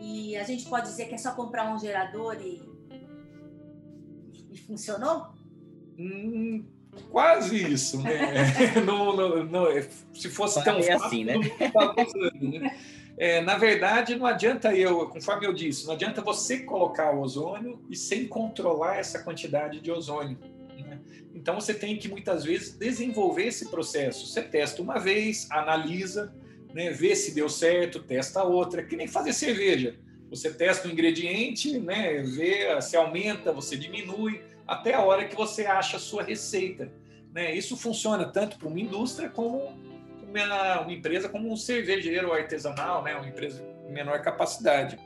[0.00, 2.60] E a gente pode dizer que é só comprar um gerador e,
[4.50, 5.33] e funcionou?
[5.98, 6.64] Hum,
[7.10, 8.52] quase isso, né?
[8.84, 11.34] não, não, não, é, se fosse tão é fácil, assim, né?
[11.36, 12.78] Usando, né?
[13.16, 17.80] É, na verdade, não adianta eu, conforme eu disse, não adianta você colocar o ozônio
[17.88, 20.36] e sem controlar essa quantidade de ozônio.
[20.76, 20.98] Né?
[21.32, 24.26] Então, você tem que muitas vezes desenvolver esse processo.
[24.26, 26.34] Você testa uma vez, analisa,
[26.72, 29.96] né, vê se deu certo, testa outra, que nem fazer cerveja.
[30.28, 35.66] Você testa o ingrediente, né, vê se aumenta, você diminui até a hora que você
[35.66, 36.90] acha a sua receita.
[37.32, 37.54] Né?
[37.54, 39.72] Isso funciona tanto para uma indústria como
[40.22, 43.14] uma, uma, empresa como um cervejeiro artesanal, né?
[43.16, 44.98] uma empresa de menor capacidade.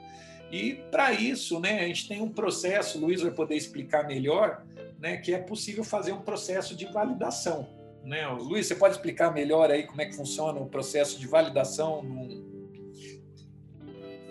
[0.50, 4.64] E para isso, né, a gente tem um processo, o Luiz vai poder explicar melhor,
[4.98, 7.68] né, que é possível fazer um processo de validação.
[8.02, 8.26] Né?
[8.28, 12.02] Luiz, você pode explicar melhor aí como é que funciona o processo de validação?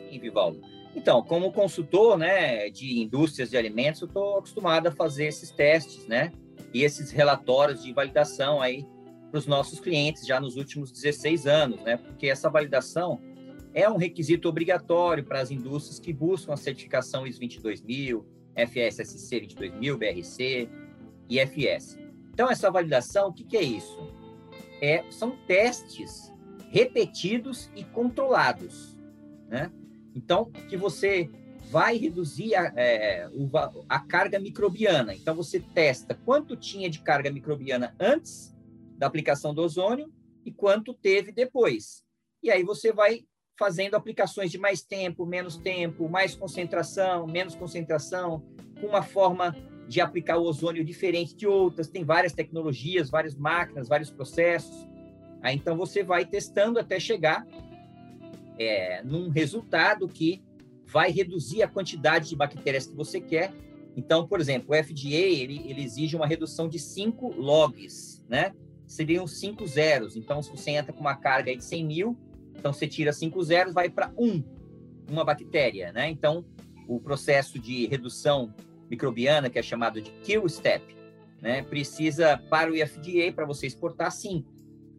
[0.10, 0.60] Sim, Vivaldo.
[0.98, 6.08] Então, como consultor né, de indústrias de alimentos, eu estou acostumado a fazer esses testes,
[6.08, 6.32] né?
[6.74, 8.84] E esses relatórios de validação aí
[9.30, 11.98] para os nossos clientes já nos últimos 16 anos, né?
[11.98, 13.22] Porque essa validação
[13.76, 19.98] é um requisito obrigatório para as indústrias que buscam a certificação ISO 22000, FSSC 22000,
[20.00, 20.70] BRC
[21.30, 22.00] e FS.
[22.34, 24.00] Então, essa validação, o que, que é isso?
[24.82, 26.34] É, são testes
[26.72, 28.98] repetidos e controlados,
[29.48, 29.72] né?
[30.17, 31.30] Então, que você
[31.69, 33.30] vai reduzir a, é,
[33.88, 35.13] a carga microbiana.
[35.13, 38.56] Então, você testa quanto tinha de carga microbiana antes
[38.97, 40.12] da aplicação do ozônio
[40.43, 42.03] e quanto teve depois.
[42.41, 43.25] E aí você vai
[43.58, 48.43] fazendo aplicações de mais tempo, menos tempo, mais concentração, menos concentração,
[48.80, 49.56] com uma forma
[49.88, 51.89] de aplicar o ozônio diferente de outras.
[51.89, 54.88] Tem várias tecnologias, várias máquinas, vários processos.
[55.41, 57.45] Aí, então você vai testando até chegar
[58.60, 60.41] é, num resultado que
[60.86, 63.54] vai reduzir a quantidade de bactérias que você quer.
[63.96, 68.54] Então, por exemplo, o FDA ele, ele exige uma redução de 5 logs, né?
[68.86, 70.15] Seriam 5 zeros.
[70.15, 72.17] Então, se você entra com uma carga de 100 mil,
[72.58, 74.43] então, você tira cinco zeros, vai para um,
[75.10, 76.10] uma bactéria, né?
[76.10, 76.43] Então,
[76.88, 78.54] o processo de redução
[78.89, 80.84] microbiana, que é chamado de kill step,
[81.41, 81.62] né?
[81.62, 84.52] Precisa, para o FDA, para você exportar, cinco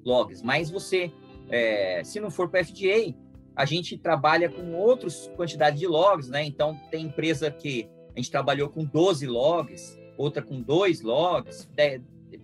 [0.05, 0.42] logs.
[0.42, 1.12] Mas você,
[1.51, 3.14] é, se não for para o FDA,
[3.59, 6.44] a gente trabalha com outras quantidades de logs, né?
[6.44, 11.68] Então, tem empresa que a gente trabalhou com 12 logs, outra com dois logs,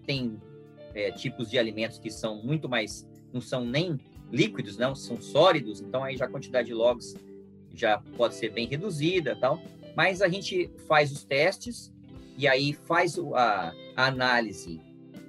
[0.04, 0.42] tem
[0.92, 3.96] é, tipos de alimentos que são muito mais, não são nem
[4.32, 7.14] líquidos, não são sólidos, então aí já a quantidade de logs
[7.72, 9.62] já pode ser bem reduzida, tal.
[9.94, 11.94] Mas a gente faz os testes
[12.36, 14.80] e aí faz a, a análise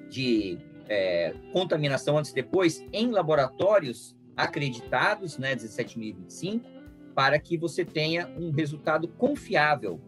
[0.09, 0.57] de
[0.89, 6.65] é, contaminação antes e depois em laboratórios acreditados, né, 17025,
[7.13, 10.01] para que você tenha um resultado confiável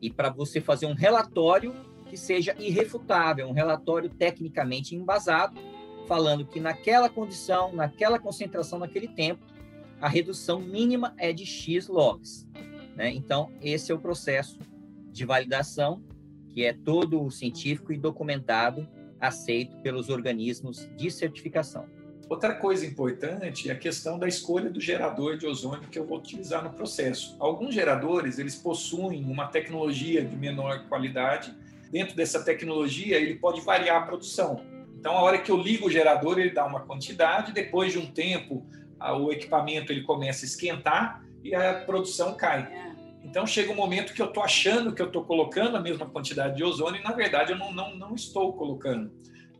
[0.00, 1.74] e para você fazer um relatório
[2.06, 5.58] que seja irrefutável, um relatório tecnicamente embasado
[6.08, 9.44] falando que naquela condição, naquela concentração, naquele tempo,
[10.00, 12.48] a redução mínima é de X logs.
[12.96, 13.12] Né?
[13.12, 14.58] Então, esse é o processo
[15.12, 16.02] de validação,
[16.48, 18.88] que é todo científico e documentado,
[19.20, 21.86] aceito pelos organismos de certificação.
[22.28, 26.18] Outra coisa importante é a questão da escolha do gerador de ozônio que eu vou
[26.18, 27.34] utilizar no processo.
[27.40, 31.54] Alguns geradores, eles possuem uma tecnologia de menor qualidade.
[31.90, 34.60] Dentro dessa tecnologia, ele pode variar a produção.
[35.00, 38.06] Então, a hora que eu ligo o gerador, ele dá uma quantidade, depois de um
[38.06, 38.66] tempo,
[39.00, 42.60] o equipamento ele começa a esquentar e a produção cai.
[42.70, 42.88] É.
[43.24, 46.56] Então, chega um momento que eu estou achando que eu estou colocando a mesma quantidade
[46.56, 49.10] de ozônio e, na verdade, eu não, não, não estou colocando.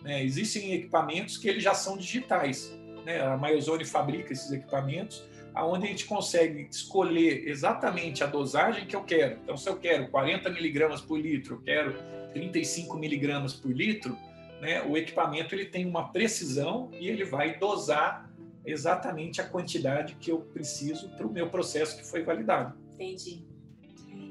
[0.03, 0.23] Né?
[0.23, 2.73] Existem equipamentos que eles já são digitais.
[3.05, 3.21] Né?
[3.21, 9.03] A Maiozone fabrica esses equipamentos, aonde a gente consegue escolher exatamente a dosagem que eu
[9.03, 9.39] quero.
[9.43, 11.95] Então, se eu quero 40 miligramas por litro, eu quero
[12.33, 14.17] 35 miligramas por litro,
[14.61, 18.29] né, o equipamento ele tem uma precisão e ele vai dosar
[18.65, 22.77] exatamente a quantidade que eu preciso para o meu processo que foi validado.
[22.95, 23.47] Entendi.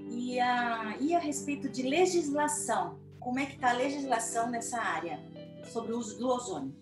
[0.10, 5.20] E a, e a respeito de legislação, como é que está a legislação nessa área
[5.68, 6.76] sobre o uso do ozônio?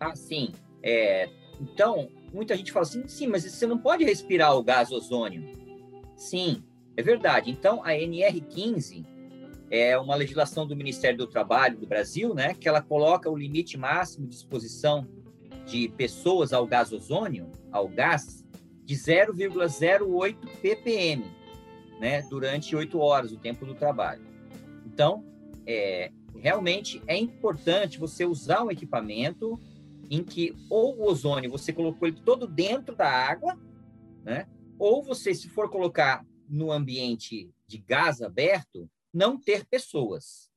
[0.00, 0.52] Ah, sim.
[0.82, 1.28] É,
[1.60, 5.44] então, muita gente fala assim, sim, mas você não pode respirar o gás ozônio.
[6.16, 6.64] Sim,
[6.96, 7.50] é verdade.
[7.50, 9.04] Então, a NR15,
[9.72, 13.78] é uma legislação do Ministério do Trabalho do Brasil, né, que ela coloca o limite
[13.78, 15.08] máximo de exposição
[15.64, 18.44] de pessoas ao gás ozônio, ao gás,
[18.84, 21.24] de 0,08 ppm,
[21.98, 24.22] né, durante oito horas, o tempo do trabalho.
[24.84, 25.24] Então,
[25.66, 29.58] é, realmente é importante você usar um equipamento
[30.10, 33.58] em que ou o ozônio você colocou ele todo dentro da água,
[34.24, 34.46] né,
[34.78, 40.50] ou você, se for colocar no ambiente de gás aberto, não ter pessoas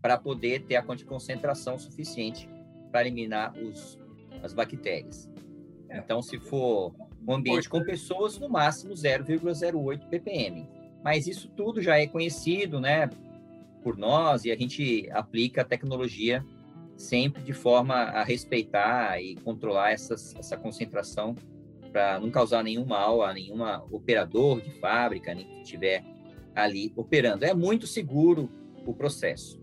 [0.00, 2.48] para poder ter a concentração suficiente
[2.90, 3.98] para eliminar os,
[4.42, 5.28] as bactérias.
[5.88, 5.98] É.
[5.98, 6.94] Então, se for
[7.26, 10.68] um ambiente com pessoas, no máximo 0,08 ppm.
[11.02, 13.08] Mas isso tudo já é conhecido, né,
[13.86, 16.44] por nós e a gente aplica a tecnologia
[16.96, 21.36] sempre de forma a respeitar e controlar essas, essa concentração
[21.92, 23.62] para não causar nenhum mal a nenhum
[23.92, 26.04] operador de fábrica, nem que tiver
[26.52, 27.44] ali operando.
[27.44, 28.50] É muito seguro
[28.84, 29.56] o processo.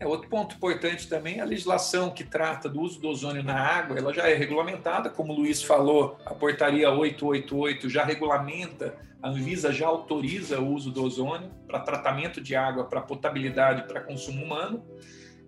[0.00, 3.54] É, outro ponto importante também é a legislação que trata do uso do ozônio na
[3.54, 9.28] água, ela já é regulamentada, como o Luiz falou, a portaria 888 já regulamenta, a
[9.28, 14.42] Anvisa já autoriza o uso do ozônio para tratamento de água, para potabilidade, para consumo
[14.42, 14.82] humano.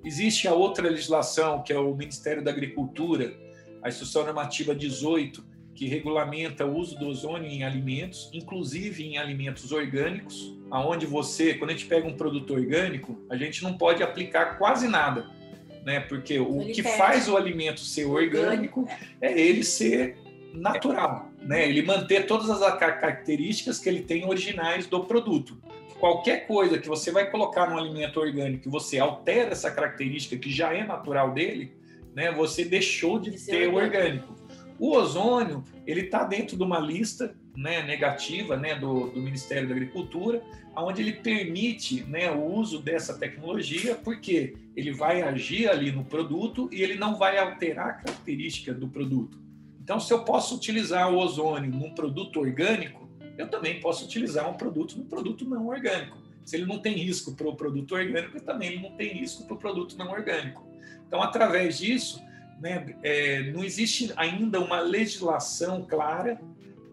[0.04, 3.32] Existe a outra legislação, que é o Ministério da Agricultura,
[3.82, 5.42] a Instrução Normativa 18,
[5.74, 11.70] que regulamenta o uso do ozônio em alimentos, inclusive em alimentos orgânicos, aonde você, quando
[11.70, 15.30] a gente pega um produto orgânico, a gente não pode aplicar quase nada,
[15.84, 16.00] né?
[16.00, 16.98] Porque o Ele que perde.
[16.98, 18.86] faz o alimento ser orgânico
[19.20, 20.16] é ele ser
[20.54, 21.66] natural, né?
[21.68, 25.56] Ele manter todas as ca- características que ele tem originais do produto.
[25.98, 30.50] Qualquer coisa que você vai colocar no alimento orgânico e você altera essa característica que
[30.50, 31.72] já é natural dele,
[32.14, 32.30] né?
[32.32, 34.26] Você deixou de De ser ter o orgânico.
[34.32, 34.41] orgânico.
[34.82, 39.76] O ozônio, ele está dentro de uma lista né, negativa né, do, do Ministério da
[39.76, 40.42] Agricultura,
[40.74, 46.68] onde ele permite né, o uso dessa tecnologia, porque ele vai agir ali no produto
[46.72, 49.38] e ele não vai alterar a característica do produto.
[49.80, 53.08] Então, se eu posso utilizar o ozônio num produto orgânico,
[53.38, 56.18] eu também posso utilizar um produto num produto não orgânico.
[56.44, 59.54] Se ele não tem risco para o produto orgânico, também ele não tem risco para
[59.54, 60.66] o produto não orgânico.
[61.06, 62.20] Então, através disso,
[62.62, 66.40] né, é, não existe ainda uma legislação clara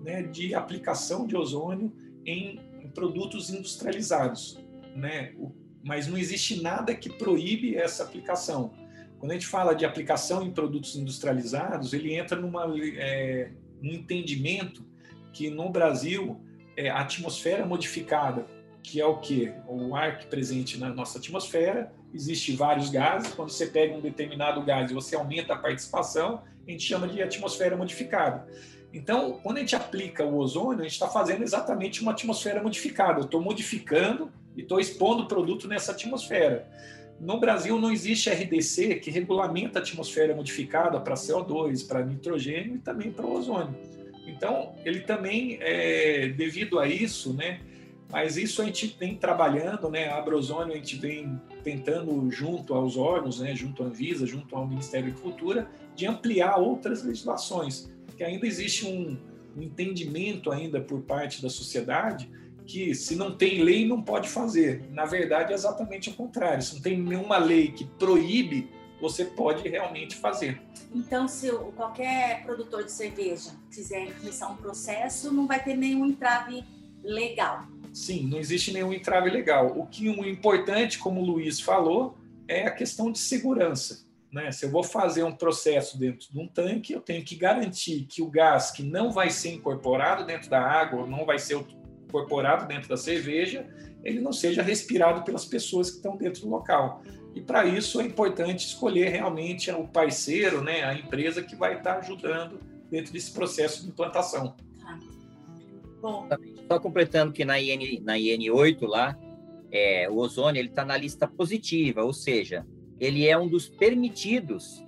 [0.01, 1.93] né, de aplicação de ozônio
[2.26, 4.57] em, em produtos industrializados,
[4.95, 5.34] né?
[5.38, 5.51] O-
[5.82, 8.74] mas não existe nada que proíbe essa aplicação.
[9.17, 12.65] Quando a gente fala de aplicação em produtos industrializados, ele entra numa,
[12.97, 13.51] é,
[13.82, 14.84] num entendimento
[15.32, 16.41] que no Brasil
[16.76, 18.45] é, a atmosfera modificada,
[18.84, 23.34] que é o que o ar que presente na nossa atmosfera, existe vários gases.
[23.34, 27.22] Quando você pega um determinado gás e você aumenta a participação, a gente chama de
[27.22, 28.47] atmosfera modificada.
[28.93, 33.20] Então, quando a gente aplica o ozônio, a gente está fazendo exatamente uma atmosfera modificada.
[33.20, 36.68] Eu estou modificando e estou expondo o produto nessa atmosfera.
[37.20, 42.80] No Brasil não existe RDC que regulamenta a atmosfera modificada para CO2, para nitrogênio e
[42.80, 43.76] também para o ozônio.
[44.26, 47.60] Então, ele também, é, devido a isso, né,
[48.12, 52.97] mas isso a gente vem trabalhando, né, a Abrozônio a gente vem tentando, junto aos
[52.97, 58.24] órgãos, né, junto à Anvisa, junto ao Ministério da Agricultura, de ampliar outras legislações, porque
[58.24, 59.18] ainda existe um,
[59.55, 62.30] um entendimento ainda por parte da sociedade
[62.66, 64.88] que se não tem lei não pode fazer.
[64.91, 66.62] Na verdade é exatamente o contrário.
[66.62, 68.70] Se não tem nenhuma lei que proíbe,
[69.01, 70.62] você pode realmente fazer.
[70.93, 76.64] Então, se qualquer produtor de cerveja quiser começar um processo, não vai ter nenhum entrave
[77.03, 77.66] legal.
[77.94, 79.78] Sim, não existe nenhum entrave legal.
[79.78, 82.18] O que o importante, como o Luiz falou,
[82.48, 84.08] é a questão de segurança.
[84.32, 84.52] Né?
[84.52, 88.22] Se eu vou fazer um processo dentro de um tanque, eu tenho que garantir que
[88.22, 91.58] o gás que não vai ser incorporado dentro da água, não vai ser
[92.08, 93.68] incorporado dentro da cerveja,
[94.04, 97.02] ele não seja respirado pelas pessoas que estão dentro do local.
[97.36, 101.98] E para isso é importante escolher realmente o parceiro, né, a empresa que vai estar
[101.98, 102.60] ajudando
[102.90, 104.56] dentro desse processo de implantação.
[106.02, 106.28] Bom,
[106.68, 109.18] Só completando que na, IN, na IN8 lá,
[109.72, 112.66] é, o ozônio ele está na lista positiva, ou seja,
[113.00, 114.84] ele é um dos permitidos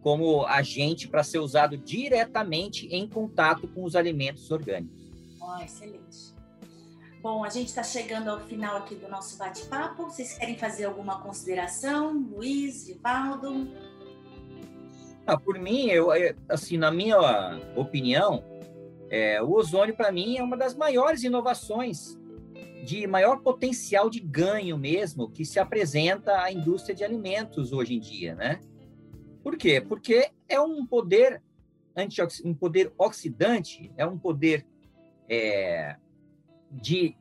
[0.00, 5.10] como agente para ser usado diretamente em contato com os alimentos orgânicos.
[5.40, 6.32] ó, excelente.
[7.22, 10.06] Bom, a gente está chegando ao final aqui do nosso bate-papo.
[10.06, 12.14] Vocês querem fazer alguma consideração?
[12.14, 13.68] Luiz, Vivaldo?
[15.24, 16.08] Ah, por mim, eu,
[16.48, 17.16] assim, na minha
[17.76, 18.42] opinião,
[19.12, 22.18] é, o ozônio para mim é uma das maiores inovações
[22.82, 28.00] de maior potencial de ganho mesmo que se apresenta à indústria de alimentos hoje em
[28.00, 28.58] dia, né?
[29.42, 29.82] Por quê?
[29.82, 31.42] Porque é um poder
[32.42, 34.66] um poder oxidante, é um poder
[35.28, 35.96] é,
[36.70, 37.14] de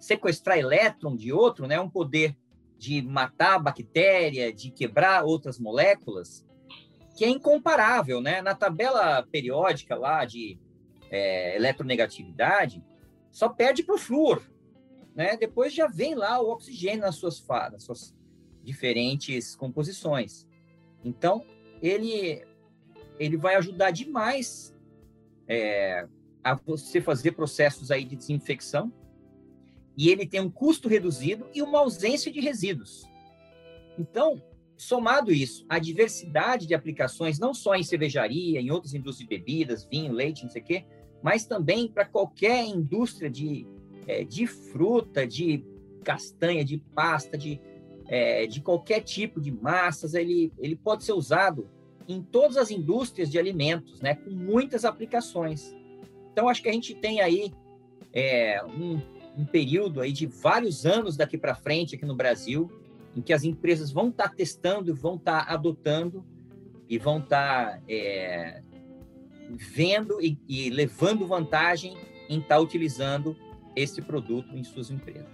[0.00, 1.78] sequestrar elétron de outro, né?
[1.78, 2.36] Um poder
[2.76, 6.44] de matar bactéria, de quebrar outras moléculas,
[7.16, 8.42] que é incomparável, né?
[8.42, 10.58] Na tabela periódica lá de
[11.10, 12.84] é, eletronegatividade,
[13.30, 14.42] só perde para o flúor,
[15.14, 15.36] né?
[15.36, 18.14] Depois já vem lá o oxigênio nas suas, nas suas
[18.62, 20.46] diferentes composições.
[21.04, 21.44] Então,
[21.82, 22.44] ele,
[23.18, 24.74] ele vai ajudar demais
[25.48, 26.06] é,
[26.42, 28.92] a você fazer processos aí de desinfecção
[29.96, 33.08] e ele tem um custo reduzido e uma ausência de resíduos.
[33.98, 34.42] Então,
[34.76, 39.84] somado isso, a diversidade de aplicações, não só em cervejaria, em outras indústrias de bebidas,
[39.84, 40.86] vinho, leite, não sei o quê,
[41.22, 43.66] mas também para qualquer indústria de,
[44.06, 45.64] é, de fruta, de
[46.02, 47.60] castanha, de pasta, de,
[48.08, 51.68] é, de qualquer tipo de massas, ele, ele pode ser usado
[52.08, 55.74] em todas as indústrias de alimentos, né, com muitas aplicações.
[56.32, 57.52] Então, acho que a gente tem aí
[58.12, 59.00] é, um,
[59.36, 62.70] um período aí de vários anos daqui para frente aqui no Brasil,
[63.16, 66.24] em que as empresas vão estar tá testando, vão estar tá adotando
[66.88, 68.62] e vão estar tá, é,
[69.56, 71.96] vendo e, e, levando vantagem
[72.28, 73.36] em estar utilizando
[73.74, 75.28] esse produto em suas empresas.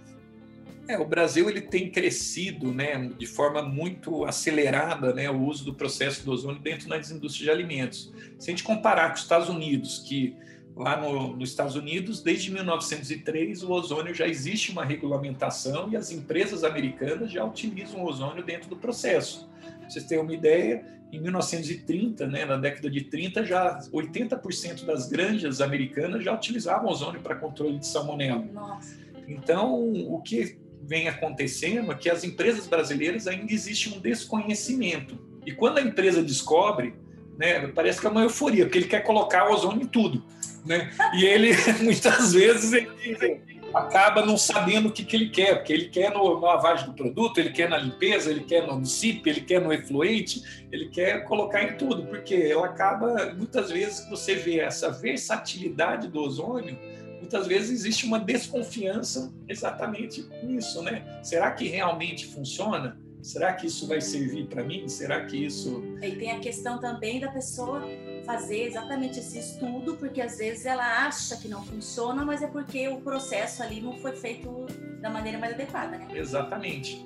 [0.87, 5.73] É, o Brasil ele tem crescido, né, de forma muito acelerada, né, o uso do
[5.73, 8.13] processo do ozônio dentro das indústrias de alimentos.
[8.39, 10.35] Se a gente comparar com os Estados Unidos, que
[10.77, 16.11] lá no, nos Estados Unidos, desde 1903, o ozônio já existe uma regulamentação e as
[16.11, 19.49] empresas americanas já utilizam o ozônio dentro do processo.
[19.79, 25.09] Pra vocês terem uma ideia, em 1930, né, na década de 30, já 80% das
[25.09, 28.45] granjas americanas já utilizavam ozônio para controle de salmonela.
[28.53, 28.97] Nossa.
[29.27, 35.17] Então, o que vem acontecendo é que as empresas brasileiras ainda existe um desconhecimento.
[35.45, 36.93] E quando a empresa descobre,
[37.37, 40.23] né, parece que é uma euforia, porque ele quer colocar o ozônio em tudo.
[40.67, 40.91] Né?
[41.13, 41.51] E ele,
[41.81, 43.41] muitas vezes, ele
[43.73, 46.93] acaba não sabendo o que, que ele quer, porque ele quer no, no lavagem do
[46.93, 51.23] produto, ele quer na limpeza, ele quer no CIP, ele quer no efluente, ele quer
[51.23, 56.77] colocar em tudo, porque ela acaba, muitas vezes, você vê essa versatilidade do ozônio,
[57.19, 61.03] muitas vezes existe uma desconfiança exatamente nisso, né?
[61.23, 62.97] Será que realmente funciona?
[63.21, 64.87] Será que isso vai servir para mim?
[64.87, 65.83] Será que isso.
[66.01, 67.83] E tem a questão também da pessoa
[68.27, 72.89] fazer exatamente esse estudo, porque às vezes ela acha que não funciona, mas é porque
[72.89, 74.67] o processo ali não foi feito
[75.01, 76.07] da maneira mais adequada, né?
[76.13, 77.03] Exatamente.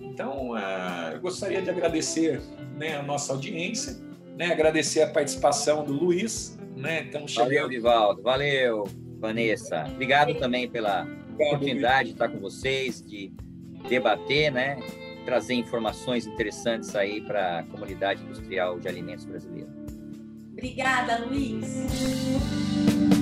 [0.00, 2.40] Então, uh, eu gostaria de agradecer
[2.78, 3.96] né, a nossa audiência,
[4.36, 6.56] né, agradecer a participação do Luiz.
[6.76, 7.48] Né, então, chegando...
[7.48, 8.22] Valeu, Vivaldo.
[8.22, 8.84] Valeu.
[9.18, 9.84] Vanessa.
[9.88, 13.32] Obrigado também pela Obrigado, oportunidade de estar com vocês, de
[13.88, 14.78] debater, né?
[15.24, 19.68] Trazer informações interessantes aí para a comunidade industrial de alimentos brasileira.
[20.56, 23.15] Obrigada, Luiz.